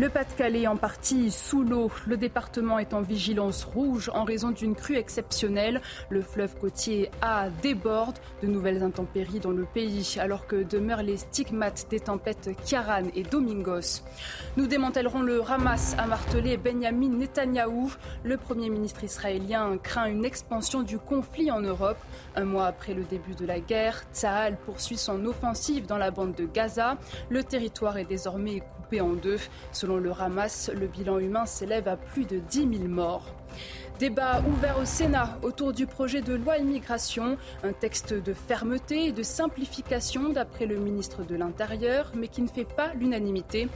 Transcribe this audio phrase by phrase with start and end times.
[0.00, 1.90] Le Pas-de-Calais en partie sous l'eau.
[2.06, 5.82] Le département est en vigilance rouge en raison d'une crue exceptionnelle.
[6.08, 8.16] Le fleuve côtier A déborde.
[8.42, 13.24] De nouvelles intempéries dans le pays alors que demeurent les stigmates des tempêtes Kiaran et
[13.24, 14.00] Domingos.
[14.56, 17.92] Nous démantèlerons le Hamas, a martelé Benjamin Netanyahou.
[18.24, 21.98] Le Premier ministre israélien craint une expansion du conflit en Europe.
[22.36, 26.34] Un mois après le début de la guerre, Tsahal poursuit son offensive dans la bande
[26.34, 26.96] de Gaza.
[27.28, 28.62] Le territoire est désormais
[28.98, 29.38] en deux.
[29.70, 33.26] Selon le Hamas, le bilan humain s'élève à plus de 10 000 morts.
[34.00, 39.12] Débat ouvert au Sénat autour du projet de loi immigration, un texte de fermeté et
[39.12, 43.68] de simplification d'après le ministre de l'Intérieur, mais qui ne fait pas l'unanimité.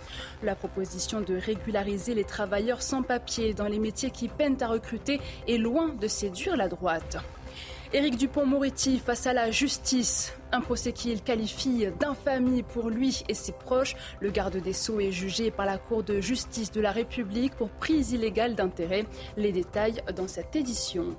[0.43, 5.21] La proposition de régulariser les travailleurs sans papier dans les métiers qui peinent à recruter
[5.47, 7.19] est loin de séduire la droite.
[7.95, 10.35] Éric Dupont-Moretti face à la justice.
[10.51, 13.95] Un procès qu'il qualifie d'infamie pour lui et ses proches.
[14.19, 17.69] Le garde des Sceaux est jugé par la Cour de justice de la République pour
[17.69, 19.05] prise illégale d'intérêt.
[19.37, 21.15] Les détails dans cette édition.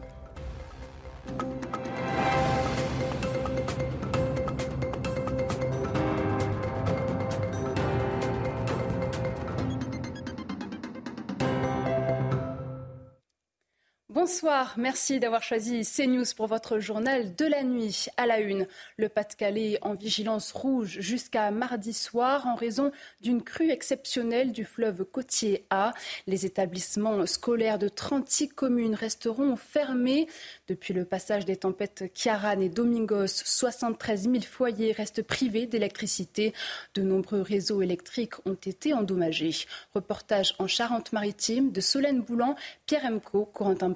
[14.26, 18.66] Bonsoir, merci d'avoir choisi CNews pour votre journal de la nuit à la une.
[18.98, 22.92] Le Pas-de-Calais en vigilance rouge jusqu'à mardi soir en raison
[23.22, 25.94] d'une crue exceptionnelle du fleuve côtier A.
[26.26, 30.28] Les établissements scolaires de 36 communes resteront fermés.
[30.68, 36.52] Depuis le passage des tempêtes Kiaran et Domingos, 73 000 foyers restent privés d'électricité.
[36.96, 39.68] De nombreux réseaux électriques ont été endommagés.
[39.94, 42.56] Reportage en Charente-Maritime de Solène Boulan,
[42.88, 43.92] Pierre Emco, Corentin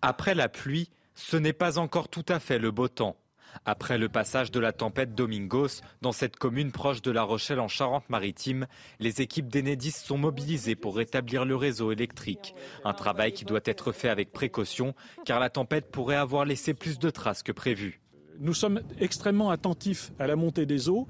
[0.00, 3.16] Après la pluie, ce n'est pas encore tout à fait le beau temps.
[3.64, 7.68] Après le passage de la tempête Domingos dans cette commune proche de La Rochelle en
[7.68, 8.66] Charente-Maritime,
[8.98, 12.54] les équipes d'Enedis sont mobilisées pour rétablir le réseau électrique.
[12.84, 14.94] Un travail qui doit être fait avec précaution
[15.24, 18.01] car la tempête pourrait avoir laissé plus de traces que prévu.
[18.42, 21.06] Nous sommes extrêmement attentifs à la montée des eaux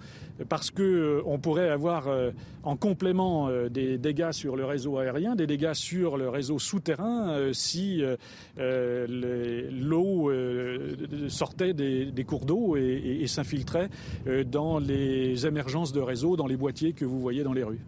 [0.51, 2.31] parce qu'on euh, pourrait avoir euh,
[2.63, 7.51] en complément euh, des dégâts sur le réseau aérien, des dégâts sur le réseau souterrain
[7.55, 8.03] si
[8.59, 10.31] l'eau
[11.29, 13.89] sortait des, cours d'eau et s'infiltrait
[14.51, 17.81] dans les émergences de réseau, dans les boîtiers que vous voyez dans les rues.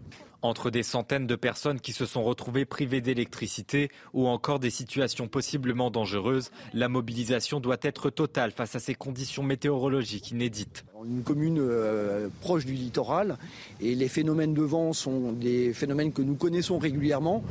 [0.45, 5.27] Entre des centaines de personnes qui se sont retrouvées privées d'électricité ou encore des situations
[5.27, 10.85] possiblement dangereuses, la mobilisation doit être totale face à ces conditions météorologiques inédites.
[11.03, 13.39] Une commune euh, proche du littoral
[13.81, 17.43] et les phénomènes de vent sont des phénomènes que nous connaissons régulièrement,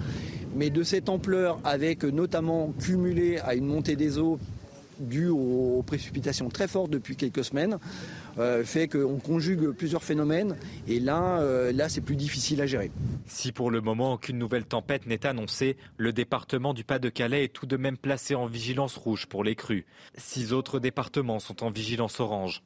[0.55, 4.39] mais de cette ampleur avec notamment cumulé à une montée des eaux
[4.99, 7.79] due aux précipitations très fortes depuis quelques semaines,
[8.39, 10.57] euh, fait qu'on conjugue plusieurs phénomènes
[10.89, 12.91] et euh, là c'est plus difficile à gérer.
[13.27, 17.67] Si pour le moment aucune nouvelle tempête n'est annoncée, le département du Pas-de-Calais est tout
[17.67, 19.87] de même placé en vigilance rouge pour les crues.
[20.17, 22.63] Six autres départements sont en vigilance orange.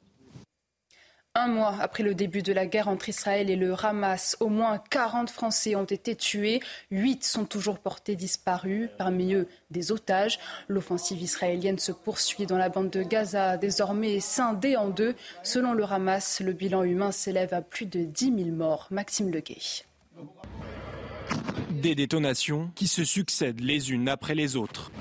[1.41, 4.77] Un mois après le début de la guerre entre Israël et le Hamas, au moins
[4.89, 6.59] 40 Français ont été tués,
[6.91, 10.37] 8 sont toujours portés disparus, parmi eux des otages.
[10.67, 15.15] L'offensive israélienne se poursuit dans la bande de Gaza, désormais scindée en deux.
[15.41, 18.87] Selon le Hamas, le bilan humain s'élève à plus de 10 000 morts.
[18.91, 19.85] Maxime Leguet.
[21.69, 24.91] Des détonations qui se succèdent les unes après les autres.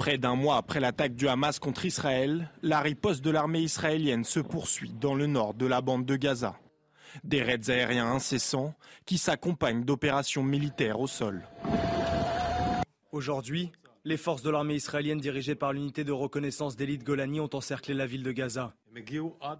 [0.00, 4.40] Près d'un mois après l'attaque du Hamas contre Israël, la riposte de l'armée israélienne se
[4.40, 6.58] poursuit dans le nord de la bande de Gaza.
[7.22, 8.72] Des raids aériens incessants
[9.04, 11.42] qui s'accompagnent d'opérations militaires au sol.
[13.12, 13.72] Aujourd'hui,
[14.06, 18.06] les forces de l'armée israélienne dirigées par l'unité de reconnaissance d'élite Golani ont encerclé la
[18.06, 18.72] ville de Gaza.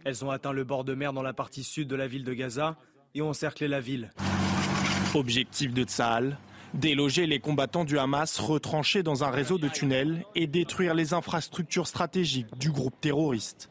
[0.07, 2.33] Elles ont atteint le bord de mer dans la partie sud de la ville de
[2.33, 2.79] Gaza
[3.15, 4.11] et ont encerclé la ville.
[5.15, 6.39] Objectif de Tsahal,
[6.75, 11.87] déloger les combattants du Hamas retranchés dans un réseau de tunnels et détruire les infrastructures
[11.87, 13.71] stratégiques du groupe terroriste.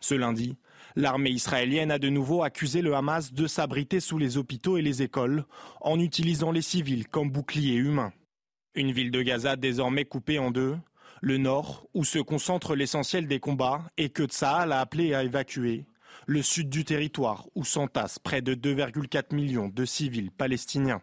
[0.00, 0.56] Ce lundi,
[0.96, 5.02] l'armée israélienne a de nouveau accusé le Hamas de s'abriter sous les hôpitaux et les
[5.02, 5.44] écoles
[5.80, 8.12] en utilisant les civils comme boucliers humains.
[8.74, 10.76] Une ville de Gaza désormais coupée en deux,
[11.20, 15.84] le nord, où se concentre l'essentiel des combats et que Tsahal a appelé à évacuer,
[16.26, 21.02] le sud du territoire, où s'entassent près de 2,4 millions de civils palestiniens.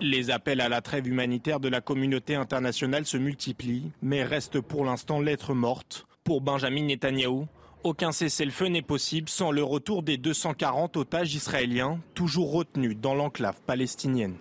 [0.00, 4.84] Les appels à la trêve humanitaire de la communauté internationale se multiplient, mais restent pour
[4.84, 6.06] l'instant lettre morte.
[6.24, 7.46] Pour Benjamin Netanyahou,
[7.84, 13.60] aucun cessez-le-feu n'est possible sans le retour des 240 otages israéliens, toujours retenus dans l'enclave
[13.66, 14.36] palestinienne.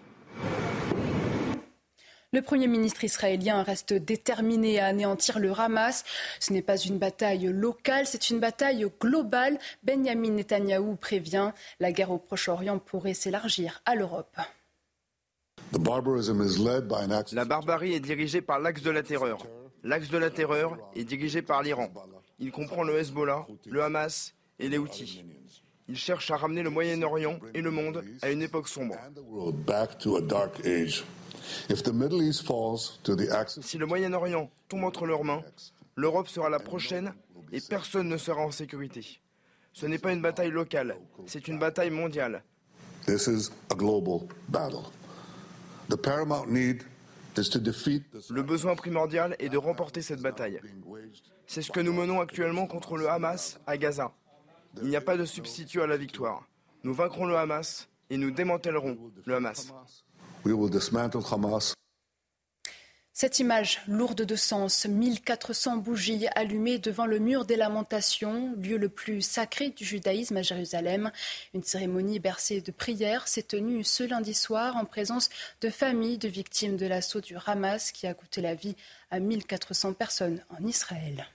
[2.31, 6.03] Le Premier ministre israélien reste déterminé à anéantir le Hamas.
[6.39, 9.57] Ce n'est pas une bataille locale, c'est une bataille globale.
[9.83, 14.35] Benjamin Netanyahou prévient, la guerre au Proche-Orient pourrait s'élargir à l'Europe.
[17.33, 19.39] La barbarie est dirigée par l'axe de la terreur.
[19.83, 21.89] L'axe de la terreur est dirigé par l'Iran.
[22.39, 25.23] Il comprend le Hezbollah, le Hamas et les Houthis.
[25.87, 28.95] Il cherche à ramener le Moyen-Orient et le monde à une époque sombre.
[33.61, 35.43] Si le Moyen-Orient tombe entre leurs mains,
[35.95, 37.13] l'Europe sera la prochaine
[37.51, 39.19] et personne ne sera en sécurité.
[39.73, 40.95] Ce n'est pas une bataille locale,
[41.25, 42.43] c'est une bataille mondiale.
[48.29, 50.59] Le besoin primordial est de remporter cette bataille.
[51.47, 54.11] C'est ce que nous menons actuellement contre le Hamas à Gaza.
[54.81, 56.47] Il n'y a pas de substitut à la victoire.
[56.83, 59.73] Nous vaincrons le Hamas et nous démantèlerons le Hamas.
[63.17, 68.89] Cette image lourde de sens, 1400 bougies allumées devant le mur des lamentations, lieu le
[68.89, 71.13] plus sacré du judaïsme à Jérusalem.
[71.53, 75.29] Une cérémonie bercée de prières s'est tenue ce lundi soir en présence
[75.61, 78.75] de familles de victimes de l'assaut du Hamas qui a coûté la vie
[79.11, 81.25] à 1400 personnes en Israël.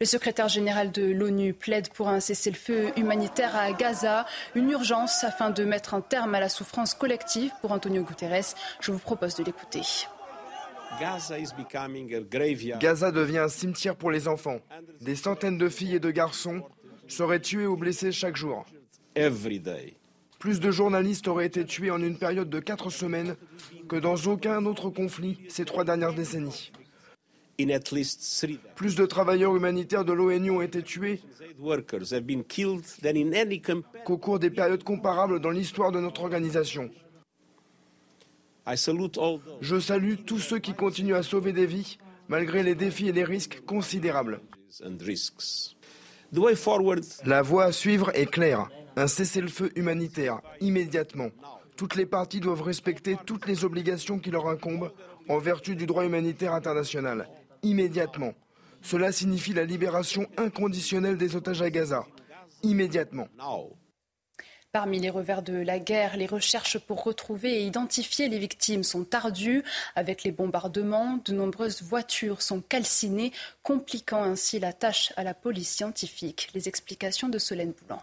[0.00, 5.50] Le secrétaire général de l'ONU plaide pour un cessez-le-feu humanitaire à Gaza, une urgence afin
[5.50, 7.50] de mettre un terme à la souffrance collective.
[7.60, 9.82] Pour Antonio Guterres, je vous propose de l'écouter.
[12.78, 14.60] Gaza devient un cimetière pour les enfants.
[15.00, 16.62] Des centaines de filles et de garçons
[17.08, 18.66] seraient tués ou blessés chaque jour.
[20.38, 23.34] Plus de journalistes auraient été tués en une période de quatre semaines
[23.88, 26.70] que dans aucun autre conflit ces trois dernières décennies.
[28.76, 31.20] Plus de travailleurs humanitaires de l'ONU ont été tués
[34.04, 36.88] qu'au cours des périodes comparables dans l'histoire de notre organisation.
[39.60, 43.24] Je salue tous ceux qui continuent à sauver des vies malgré les défis et les
[43.24, 44.40] risques considérables.
[47.24, 48.68] La voie à suivre est claire.
[48.94, 51.30] Un cessez-le-feu humanitaire, immédiatement.
[51.76, 54.92] Toutes les parties doivent respecter toutes les obligations qui leur incombent
[55.28, 57.28] en vertu du droit humanitaire international
[57.62, 58.34] immédiatement.
[58.82, 62.06] Cela signifie la libération inconditionnelle des otages à Gaza.
[62.62, 63.28] Immédiatement.
[64.70, 69.14] Parmi les revers de la guerre, les recherches pour retrouver et identifier les victimes sont
[69.14, 69.64] ardues.
[69.96, 73.32] Avec les bombardements, de nombreuses voitures sont calcinées,
[73.62, 76.50] compliquant ainsi la tâche à la police scientifique.
[76.54, 78.02] Les explications de Solène Boulan.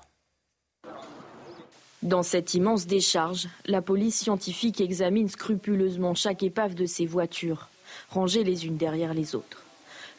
[2.01, 7.69] Dans cette immense décharge, la police scientifique examine scrupuleusement chaque épave de ces voitures
[8.09, 9.63] rangées les unes derrière les autres.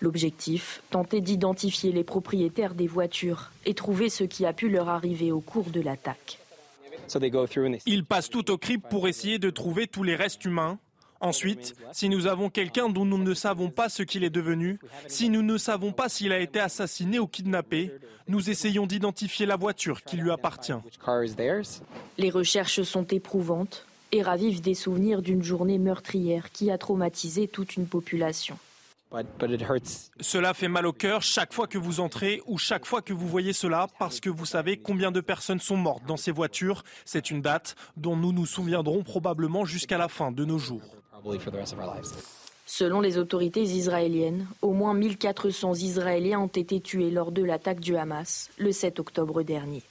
[0.01, 5.33] L'objectif, tenter d'identifier les propriétaires des voitures et trouver ce qui a pu leur arriver
[5.33, 6.39] au cours de l'attaque.
[7.87, 10.79] Ils passent tout au crible pour essayer de trouver tous les restes humains.
[11.21, 15.31] Ensuite, si nous avons quelqu'un dont nous ne savons pas ce qu'il est devenu, si
[15.31, 17.91] nous ne savons pas s'il a été assassiné ou kidnappé,
[18.29, 20.75] nous essayons d'identifier la voiture qui lui appartient.
[22.19, 27.77] Les recherches sont éprouvantes et ravive des souvenirs d'une journée meurtrière qui a traumatisé toute
[27.77, 28.59] une population.
[30.21, 33.29] Cela fait mal au cœur chaque fois que vous entrez ou chaque fois que vous
[33.29, 36.83] voyez cela parce que vous savez combien de personnes sont mortes dans ces voitures.
[37.05, 40.83] C'est une date dont nous nous souviendrons probablement jusqu'à la fin de nos jours.
[42.67, 47.97] Selon les autorités israéliennes, au moins 1400 Israéliens ont été tués lors de l'attaque du
[47.97, 49.83] Hamas le 7 octobre dernier.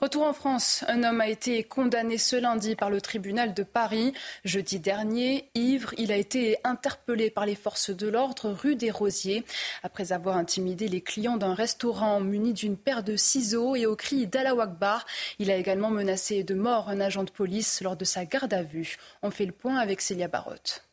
[0.00, 4.12] Retour en France, un homme a été condamné ce lundi par le tribunal de Paris.
[4.44, 9.44] Jeudi dernier, ivre, il a été interpellé par les forces de l'ordre rue des Rosiers
[9.82, 14.28] après avoir intimidé les clients d'un restaurant muni d'une paire de ciseaux et au cri
[14.28, 15.04] d'Allah Akbar.
[15.40, 18.62] Il a également menacé de mort un agent de police lors de sa garde à
[18.62, 18.98] vue.
[19.22, 20.87] On fait le point avec Célia Barotte.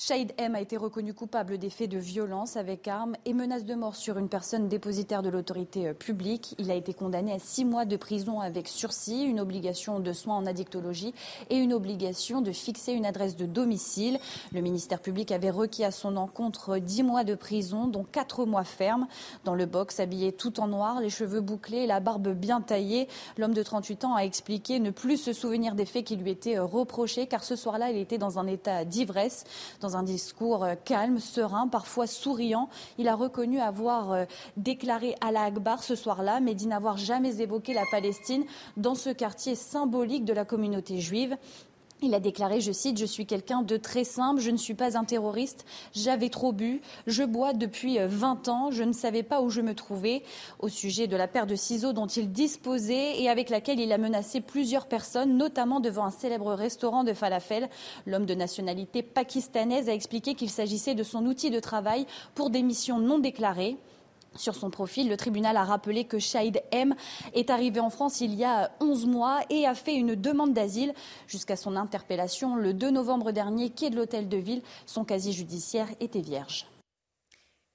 [0.00, 3.74] Shahid M a été reconnu coupable des faits de violence avec arme et menace de
[3.74, 6.54] mort sur une personne dépositaire de l'autorité euh, publique.
[6.58, 10.36] Il a été condamné à six mois de prison avec sursis, une obligation de soins
[10.36, 11.14] en addictologie
[11.50, 14.20] et une obligation de fixer une adresse de domicile.
[14.52, 18.62] Le ministère public avait requis à son encontre dix mois de prison, dont quatre mois
[18.62, 19.08] fermes.
[19.42, 23.08] Dans le box, habillé tout en noir, les cheveux bouclés et la barbe bien taillée,
[23.36, 26.56] l'homme de 38 ans a expliqué ne plus se souvenir des faits qui lui étaient
[26.56, 29.42] euh, reprochés, car ce soir-là, il était dans un état d'ivresse.
[29.96, 32.68] Un discours euh, calme, serein, parfois souriant,
[32.98, 34.24] il a reconnu avoir euh,
[34.56, 38.44] déclaré Allah Akbar ce soir-là, mais dit n'avoir jamais évoqué la Palestine
[38.76, 41.36] dans ce quartier symbolique de la communauté juive.
[42.00, 44.96] Il a déclaré, je cite, Je suis quelqu'un de très simple, je ne suis pas
[44.96, 49.40] un terroriste, j'avais trop bu, je bois depuis 20 euh, ans, je ne savais pas
[49.40, 50.22] où je me trouvais.
[50.60, 53.98] Au sujet de la paire de ciseaux dont il disposait et avec laquelle il a
[53.98, 57.68] menacé plusieurs personnes, notamment devant un célèbre restaurant de falafel,
[58.06, 62.62] l'homme de nationalité pakistanaise a expliqué qu'il s'agissait de son outil de travail pour des
[62.62, 63.76] missions non déclarées.
[64.34, 66.94] Sur son profil, le tribunal a rappelé que Shahid M
[67.34, 70.94] est arrivé en France il y a 11 mois et a fait une demande d'asile.
[71.26, 75.88] Jusqu'à son interpellation le 2 novembre dernier, quai de l'hôtel de ville, son casier judiciaire
[76.00, 76.66] était vierge.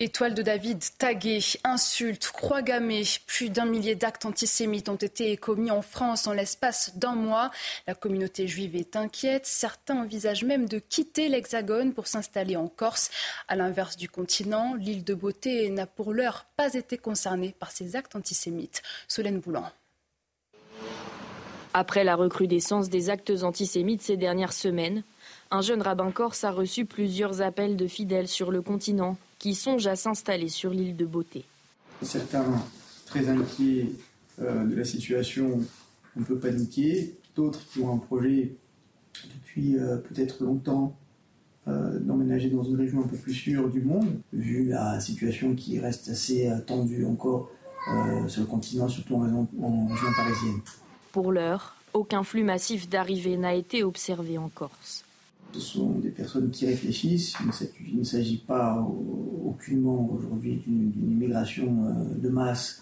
[0.04, 5.72] Étoile de David, taguée, insultes, croix gammées, plus d'un millier d'actes antisémites ont été commis
[5.72, 7.52] en France en l'espace d'un mois.
[7.88, 9.46] La communauté juive est inquiète.
[9.46, 13.12] Certains envisagent même de quitter l'Hexagone pour s'installer en Corse.
[13.48, 17.96] À l'inverse du continent, l'île de Beauté n'a pour l'heure pas été concernée par ces
[17.96, 18.82] actes antisémites.
[19.08, 19.72] Solène Boulan.
[21.74, 25.04] Après la recrudescence des actes antisémites ces dernières semaines,
[25.50, 29.88] un jeune rabbin corse a reçu plusieurs appels de fidèles sur le continent qui songent
[29.88, 31.44] à s'installer sur l'île de Beauté.
[32.02, 32.46] Certains
[33.06, 33.90] très inquiets
[34.42, 35.60] euh, de la situation,
[36.18, 38.56] un peu paniqués, d'autres qui ont un projet
[39.36, 40.96] depuis euh, peut-être longtemps
[41.68, 45.78] euh, d'emménager dans une région un peu plus sûre du monde, vu la situation qui
[45.78, 47.52] reste assez tendue encore
[48.30, 50.62] sur le continent, surtout en en région parisienne.
[51.12, 55.04] Pour l'heure, aucun flux massif d'arrivée n'a été observé en Corse.
[55.54, 57.36] Ce sont des personnes qui réfléchissent.
[57.88, 58.84] Il ne s'agit pas
[59.46, 62.82] aucunement aujourd'hui d'une immigration euh, de masse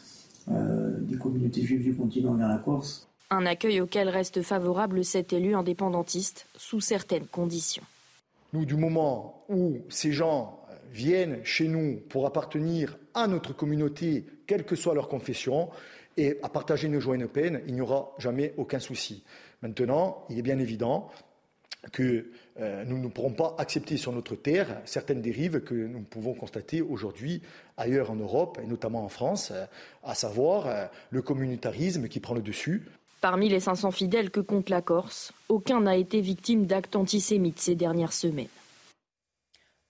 [0.49, 3.07] euh, des communautés juives du continent vers la Corse.
[3.29, 7.83] Un accueil auquel reste favorable cet élu indépendantiste sous certaines conditions.
[8.53, 10.59] Nous, du moment où ces gens
[10.91, 15.69] viennent chez nous pour appartenir à notre communauté, quelle que soit leur confession,
[16.17, 19.23] et à partager nos joies et nos peines, il n'y aura jamais aucun souci.
[19.61, 21.09] Maintenant, il est bien évident
[21.91, 22.25] que
[22.59, 26.81] euh, nous ne pourrons pas accepter sur notre terre certaines dérives que nous pouvons constater
[26.81, 27.41] aujourd'hui
[27.77, 29.65] ailleurs en Europe, et notamment en France, euh,
[30.03, 32.85] à savoir euh, le communautarisme qui prend le dessus.
[33.21, 37.75] Parmi les 500 fidèles que compte la Corse, aucun n'a été victime d'actes antisémites ces
[37.75, 38.47] dernières semaines.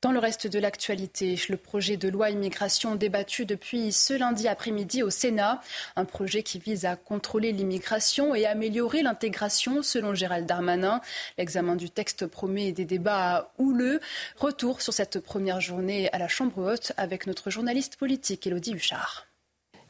[0.01, 5.03] Dans le reste de l'actualité, le projet de loi immigration débattu depuis ce lundi après-midi
[5.03, 5.61] au Sénat,
[5.95, 11.01] un projet qui vise à contrôler l'immigration et améliorer l'intégration selon Gérald Darmanin.
[11.37, 13.99] L'examen du texte promet des débats houleux.
[14.37, 19.30] Retour sur cette première journée à la Chambre haute avec notre journaliste politique Elodie Huchard.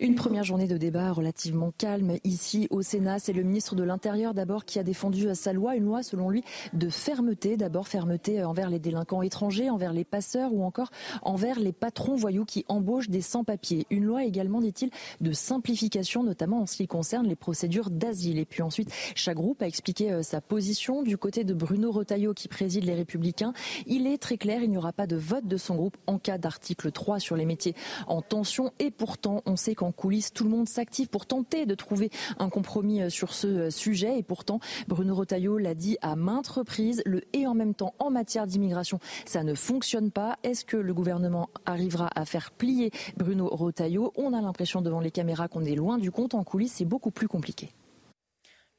[0.02, 3.20] Une première journée de débat relativement calme ici au Sénat.
[3.20, 6.44] C'est le ministre de l'Intérieur d'abord qui a défendu sa loi, une loi selon lui
[6.74, 7.56] de fermeté.
[7.56, 10.90] D'abord fermeté envers les délinquants étrangers, envers les passeurs ou encore
[11.22, 13.86] envers les patrons voyous qui embauchent des sans-papiers.
[13.92, 14.90] Une loi également, dit-il,
[15.22, 18.40] de simplification, notamment en ce qui concerne les procédures d'asile.
[18.40, 21.04] Et puis ensuite, chaque groupe a expliqué euh, sa position.
[21.04, 23.54] Du côté de Bruno Retailleau qui préside les Républicains,
[23.86, 26.40] il est très clair, il n'y aura pas de vote de son groupe en cas
[26.40, 27.76] d'article 3 sur les métiers
[28.08, 28.72] en tension.
[28.80, 32.50] Et pourtant, on sait qu'en coulisses, tout le monde s'active pour tenter de trouver un
[32.50, 34.18] compromis euh, sur ce euh, sujet.
[34.18, 38.10] Et pourtant, Bruno Retailleau l'a dit à maintes reprises, le et en même temps en
[38.10, 40.38] matière d'immigration, ça ne fonctionne pas.
[40.44, 44.14] Est-ce que le gouvernement arrivera à faire plier Bruno Retailleau?
[44.16, 46.34] On a l'impression devant les caméras qu'on est loin du compte.
[46.34, 47.70] En coulisses, c'est beaucoup plus compliqué.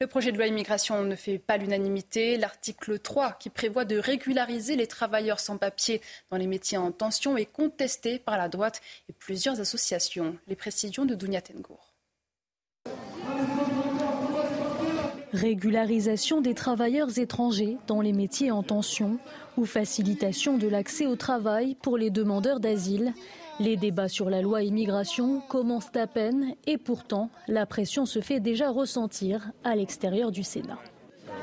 [0.03, 2.35] Le projet de loi immigration ne fait pas l'unanimité.
[2.35, 7.37] L'article 3, qui prévoit de régulariser les travailleurs sans papier dans les métiers en tension,
[7.37, 10.35] est contesté par la droite et plusieurs associations.
[10.49, 11.93] Les précisions de Dounia Tengour.
[15.31, 19.19] Régularisation des travailleurs étrangers dans les métiers en tension
[19.55, 23.13] ou facilitation de l'accès au travail pour les demandeurs d'asile.
[23.59, 28.39] Les débats sur la loi immigration commencent à peine et pourtant la pression se fait
[28.39, 30.79] déjà ressentir à l'extérieur du Sénat.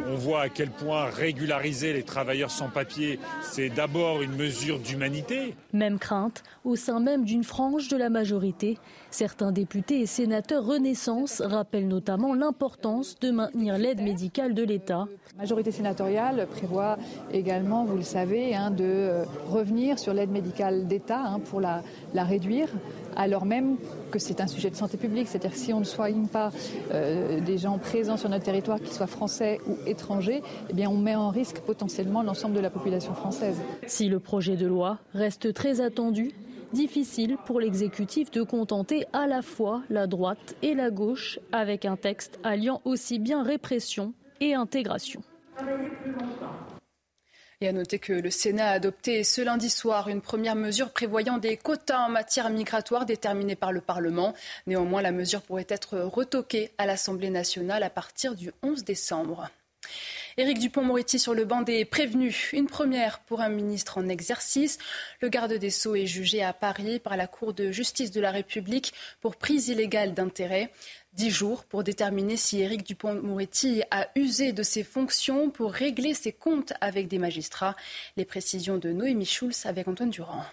[0.09, 5.55] On voit à quel point régulariser les travailleurs sans papier, c'est d'abord une mesure d'humanité.
[5.73, 8.79] Même crainte au sein même d'une frange de la majorité.
[9.11, 15.07] Certains députés et sénateurs Renaissance rappellent notamment l'importance de maintenir l'aide médicale de l'État.
[15.37, 16.99] La majorité sénatoriale prévoit
[17.33, 21.83] également, vous le savez, hein, de euh, revenir sur l'aide médicale d'État hein, pour la,
[22.15, 22.69] la réduire
[23.17, 23.77] alors même
[24.11, 25.29] que c'est un sujet de santé publique.
[25.29, 26.51] C'est-à-dire que si on ne soigne pas
[26.93, 30.97] euh, des gens présents sur notre territoire, qu'ils soient français ou étrangers, eh bien on
[30.97, 33.57] met en risque potentiellement l'ensemble de la population française.
[33.87, 36.33] Si le projet de loi reste très attendu,
[36.73, 41.97] difficile pour l'exécutif de contenter à la fois la droite et la gauche avec un
[41.97, 45.23] texte alliant aussi bien répression et intégration.
[47.63, 51.37] Et à noter que le Sénat a adopté ce lundi soir une première mesure prévoyant
[51.37, 54.33] des quotas en matière migratoire déterminés par le Parlement.
[54.67, 59.51] Néanmoins, la mesure pourrait être retoquée à l'Assemblée nationale à partir du 11 décembre.
[60.39, 62.53] Éric Dupont-Moretti sur le banc des prévenus.
[62.55, 64.79] Une première pour un ministre en exercice.
[65.21, 68.31] Le garde des Sceaux est jugé à Paris par la Cour de justice de la
[68.31, 70.71] République pour prise illégale d'intérêt.
[71.13, 76.33] Dix jours pour déterminer si Éric Dupont-Moretti a usé de ses fonctions pour régler ses
[76.33, 77.75] comptes avec des magistrats.
[78.17, 80.45] Les précisions de Noémie Schulz avec Antoine Durand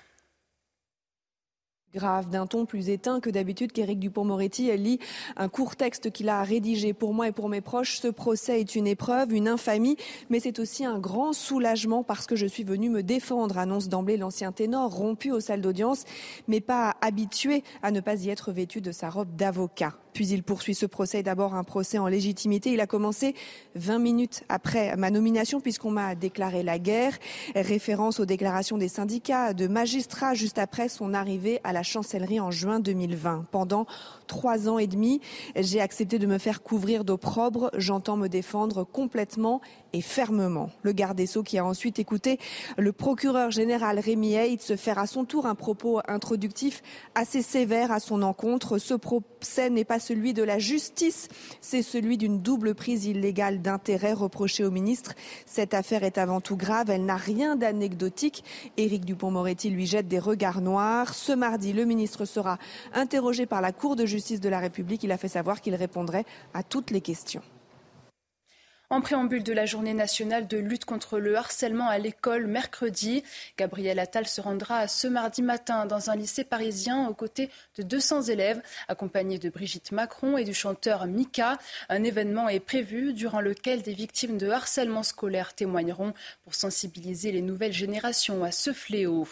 [1.93, 4.99] grave, d'un ton plus éteint que d'habitude qu'Éric Dupont-Moretti lit
[5.35, 7.99] un court texte qu'il a rédigé pour moi et pour mes proches.
[7.99, 9.97] Ce procès est une épreuve, une infamie,
[10.29, 14.17] mais c'est aussi un grand soulagement parce que je suis venu me défendre, annonce d'emblée
[14.17, 16.03] l'ancien ténor, rompu aux salles d'audience,
[16.47, 19.93] mais pas habitué à ne pas y être vêtu de sa robe d'avocat.
[20.17, 22.71] Puis il poursuit ce procès, d'abord un procès en légitimité.
[22.71, 23.35] Il a commencé
[23.75, 27.19] 20 minutes après ma nomination puisqu'on m'a déclaré la guerre.
[27.53, 32.51] Référence aux déclarations des syndicats, de magistrats juste après son arrivée à la chancellerie en
[32.51, 33.45] juin 2020.
[33.51, 33.85] Pendant
[34.27, 35.21] trois ans et demi,
[35.55, 37.69] j'ai accepté de me faire couvrir d'opprobre.
[37.77, 39.61] J'entends me défendre complètement
[40.01, 40.69] fermement.
[40.83, 42.39] Le garde des Sceaux qui a ensuite écouté
[42.77, 46.81] le procureur général Rémi Haid se faire à son tour un propos introductif
[47.15, 48.77] assez sévère à son encontre.
[48.77, 51.27] Ce procès n'est pas celui de la justice,
[51.61, 55.13] c'est celui d'une double prise illégale d'intérêt reprochée au ministre.
[55.45, 58.43] Cette affaire est avant tout grave, elle n'a rien d'anecdotique.
[58.77, 61.13] Éric Dupont-Moretti lui jette des regards noirs.
[61.13, 62.57] Ce mardi, le ministre sera
[62.93, 65.03] interrogé par la Cour de justice de la République.
[65.03, 67.41] Il a fait savoir qu'il répondrait à toutes les questions.
[68.89, 73.21] En préambule de la journée nationale de lutte contre le harcèlement à l'école mercredi,
[73.57, 78.23] Gabriel Attal se rendra ce mardi matin dans un lycée parisien aux côtés de 200
[78.23, 81.57] élèves, accompagné de Brigitte Macron et du chanteur Mika.
[81.89, 86.13] Un événement est prévu durant lequel des victimes de harcèlement scolaire témoigneront
[86.45, 89.27] pour sensibiliser les nouvelles générations à ce fléau.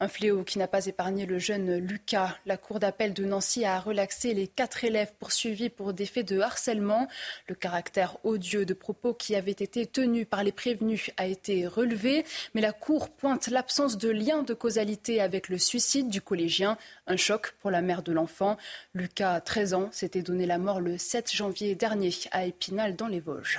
[0.00, 2.36] Un fléau qui n'a pas épargné le jeune Lucas.
[2.46, 6.38] La cour d'appel de Nancy a relaxé les quatre élèves poursuivis pour des faits de
[6.38, 7.08] harcèlement.
[7.48, 12.24] Le caractère odieux de propos qui avaient été tenus par les prévenus a été relevé,
[12.54, 16.78] mais la cour pointe l'absence de lien de causalité avec le suicide du collégien.
[17.08, 18.56] Un choc pour la mère de l'enfant.
[18.94, 23.18] Lucas, 13 ans, s'était donné la mort le 7 janvier dernier à Épinal dans les
[23.18, 23.58] Vosges.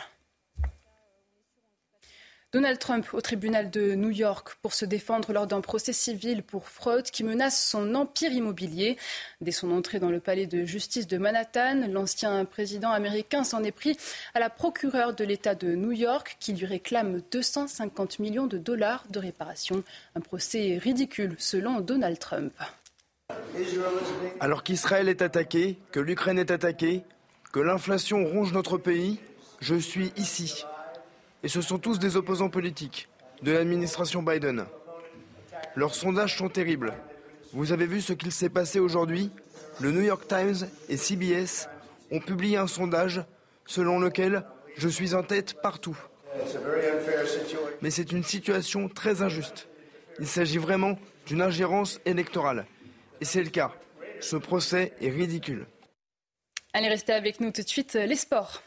[2.51, 6.67] Donald Trump au tribunal de New York pour se défendre lors d'un procès civil pour
[6.67, 8.97] fraude qui menace son empire immobilier.
[9.39, 13.71] Dès son entrée dans le palais de justice de Manhattan, l'ancien président américain s'en est
[13.71, 13.97] pris
[14.33, 19.05] à la procureure de l'État de New York qui lui réclame 250 millions de dollars
[19.11, 19.83] de réparation.
[20.15, 22.53] Un procès ridicule selon Donald Trump.
[24.39, 27.03] Alors qu'Israël est attaqué, que l'Ukraine est attaquée,
[27.53, 29.19] que l'inflation ronge notre pays,
[29.59, 30.65] je suis ici
[31.43, 33.07] et ce sont tous des opposants politiques
[33.41, 34.65] de l'administration Biden.
[35.75, 36.93] Leurs sondages sont terribles.
[37.53, 39.31] Vous avez vu ce qu'il s'est passé aujourd'hui?
[39.79, 41.69] Le New York Times et CBS
[42.11, 43.23] ont publié un sondage
[43.65, 44.43] selon lequel
[44.75, 45.97] je suis en tête partout.
[47.81, 49.67] Mais c'est une situation très injuste.
[50.19, 52.65] Il s'agit vraiment d'une ingérence électorale.
[53.21, 53.71] Et c'est le cas.
[54.19, 55.65] Ce procès est ridicule.
[56.73, 58.61] Allez, restez avec nous tout de suite, les sports.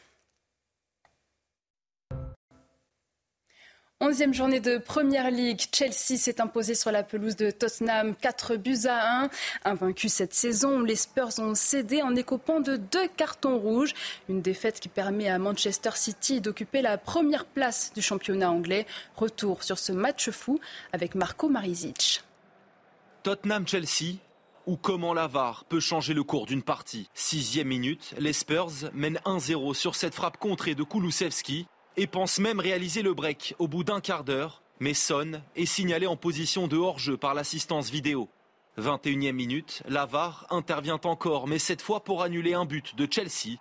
[4.04, 8.88] Onzième journée de Première Ligue, Chelsea s'est imposé sur la pelouse de Tottenham 4 buts
[8.88, 9.30] à 1.
[9.64, 13.94] Invaincu cette saison, les Spurs ont cédé en écopant de deux cartons rouges.
[14.28, 18.88] Une défaite qui permet à Manchester City d'occuper la première place du championnat anglais.
[19.14, 20.58] Retour sur ce match fou
[20.92, 22.24] avec Marco Marizic.
[23.22, 24.16] Tottenham-Chelsea,
[24.66, 27.08] ou comment l'avare peut changer le cours d'une partie?
[27.14, 32.60] Sixième minute, les Spurs mènent 1-0 sur cette frappe contrée de Kulusevski et pense même
[32.60, 36.76] réaliser le break au bout d'un quart d'heure, mais sonne est signalé en position de
[36.76, 38.28] hors-jeu par l'assistance vidéo.
[38.78, 43.58] 21e minute, Lavar intervient encore, mais cette fois pour annuler un but de Chelsea.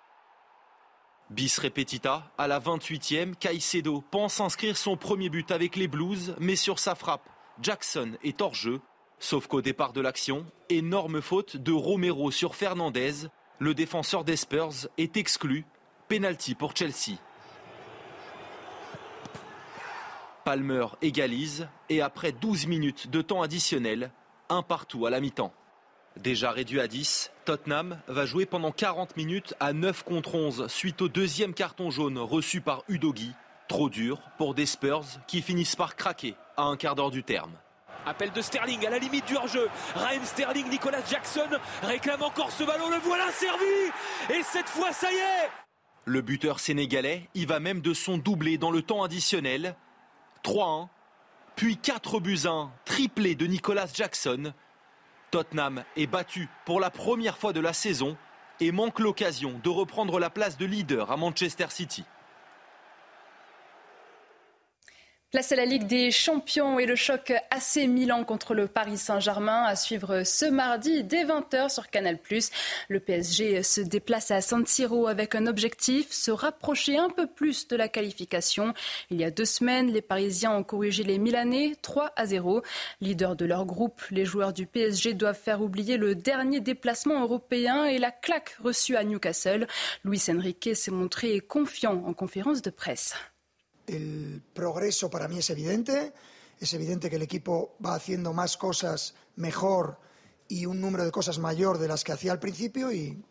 [1.30, 6.56] Bis repetita, à la 28e, Caicedo pense inscrire son premier but avec les Blues, mais
[6.56, 7.30] sur sa frappe,
[7.62, 8.82] Jackson est hors jeu.
[9.20, 13.28] Sauf qu'au départ de l'action, énorme faute de Romero sur Fernandez.
[13.60, 15.66] Le défenseur des Spurs est exclu.
[16.08, 17.20] Penalty pour Chelsea.
[20.52, 24.12] Palmer égalise et après 12 minutes de temps additionnel,
[24.50, 25.54] un partout à la mi-temps.
[26.18, 31.02] Déjà réduit à 10, Tottenham va jouer pendant 40 minutes à 9 contre 11 suite
[31.02, 33.32] au deuxième carton jaune reçu par Udogi.
[33.70, 37.54] Trop dur pour des Spurs qui finissent par craquer à un quart d'heure du terme.
[38.06, 39.70] Appel de Sterling à la limite du hors-jeu.
[39.96, 41.48] Raheem Sterling, Nicolas Jackson
[41.82, 42.90] réclame encore ce ballon.
[42.90, 44.38] Le voilà servi.
[44.38, 45.50] Et cette fois, ça y est.
[46.04, 49.78] Le buteur sénégalais y va même de son doublé dans le temps additionnel.
[50.44, 50.88] 3-1,
[51.56, 54.54] puis 4 buts 1, triplé de Nicolas Jackson.
[55.30, 58.18] Tottenham est battu pour la première fois de la saison
[58.60, 62.04] et manque l'occasion de reprendre la place de leader à Manchester City.
[65.32, 69.64] Place à la Ligue des Champions et le choc AC Milan contre le Paris Saint-Germain
[69.64, 72.20] à suivre ce mardi dès 20h sur Canal+.
[72.90, 77.70] Le PSG se déplace à San Siro avec un objectif, se rapprocher un peu plus
[77.70, 78.74] de la qualification.
[79.10, 82.62] Il y a deux semaines, les Parisiens ont corrigé les Milanais 3 à 0.
[83.00, 87.86] Leader de leur groupe, les joueurs du PSG doivent faire oublier le dernier déplacement européen
[87.86, 89.66] et la claque reçue à Newcastle.
[90.04, 93.16] Luis Enrique s'est montré confiant en conférence de presse.
[93.96, 96.14] El progreso para mí es evidente.
[96.60, 100.00] Es evidente que el equipo va haciendo más cosas mejor
[100.48, 103.24] y un número de cosas mayor de las que hacía al principio y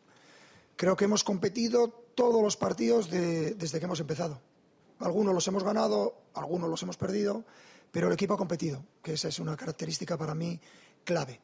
[0.76, 4.40] creo que hemos competido todos los partidos desde que hemos empezado.
[4.98, 7.44] Algunos los hemos ganado, algunos los hemos perdido,
[7.90, 10.60] pero el equipo ha competido, que esa es una característica para mí
[11.04, 11.40] clave.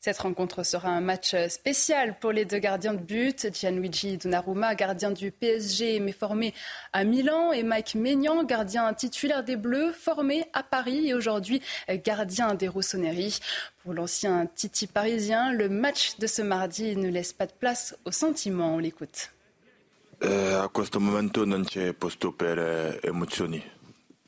[0.00, 3.52] Cette rencontre sera un match spécial pour les deux gardiens de but.
[3.52, 6.54] Gianluigi Donnarumma, gardien du PSG, mais formé
[6.92, 11.60] à Milan, et Mike Maignan, gardien titulaire des Bleus, formé à Paris et aujourd'hui
[12.04, 13.40] gardien des Rossoneri.
[13.82, 18.12] Pour l'ancien Titi parisien, le match de ce mardi ne laisse pas de place au
[18.12, 18.74] sentiment.
[18.74, 19.30] On l'écoute.
[20.22, 23.62] A questo momento non c'è eh, emozioni.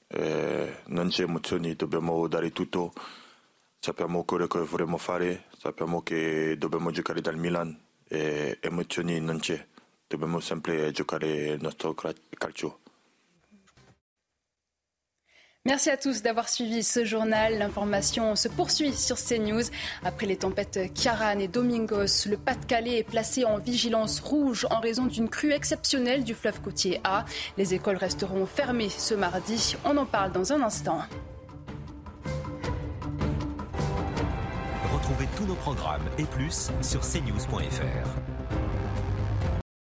[0.09, 2.93] Eh, non c'è emozioni, dobbiamo tutto.
[3.81, 9.67] Sappiamo quello che vorremmo fare, sappiamo che dobbiamo giocare dal Milan e emozioni non c'è,
[10.07, 12.81] dobbiamo sempre giocare il nostro calcio.
[15.65, 17.59] Merci à tous d'avoir suivi ce journal.
[17.59, 19.65] L'information se poursuit sur CNews.
[20.03, 25.05] Après les tempêtes Kiaran et Domingos, le Pas-de-Calais est placé en vigilance rouge en raison
[25.05, 27.27] d'une crue exceptionnelle du fleuve côtier A.
[27.59, 29.77] Les écoles resteront fermées ce mardi.
[29.85, 31.03] On en parle dans un instant.
[35.39, 38.38] Tous nos programmes et plus sur cnews.fr.